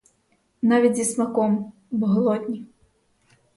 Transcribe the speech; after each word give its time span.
Навіть 0.61 0.95
зі 0.95 1.03
смаком, 1.05 1.71
бо 1.91 2.07
голодні. 2.07 2.65